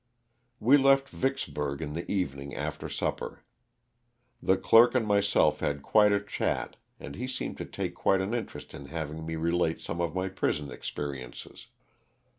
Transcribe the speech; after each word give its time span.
We 0.59 0.79
left 0.79 1.13
Yicksburg 1.13 1.79
in 1.79 1.93
the 1.93 2.11
evening 2.11 2.55
after 2.55 2.89
supper. 2.89 3.43
The 4.41 4.57
clerk 4.57 4.95
and 4.95 5.05
myself 5.05 5.59
had 5.59 5.83
quite 5.83 6.11
a 6.11 6.19
chat 6.19 6.75
and 6.99 7.13
he 7.13 7.27
seemed 7.27 7.59
to 7.59 7.65
take 7.65 7.93
quite 7.93 8.19
an 8.19 8.33
interest 8.33 8.73
in 8.73 8.87
having 8.87 9.23
me 9.27 9.35
relate 9.35 9.79
some 9.79 10.01
of 10.01 10.15
my 10.15 10.27
prison 10.27 10.71
experiences. 10.71 11.67